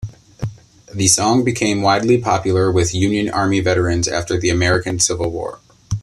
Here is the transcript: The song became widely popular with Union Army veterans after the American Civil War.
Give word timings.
The 0.95 1.05
song 1.07 1.43
became 1.43 1.83
widely 1.83 2.17
popular 2.17 2.71
with 2.71 2.95
Union 2.95 3.29
Army 3.29 3.59
veterans 3.59 4.07
after 4.07 4.35
the 4.35 4.49
American 4.49 4.97
Civil 4.97 5.29
War. 5.29 5.59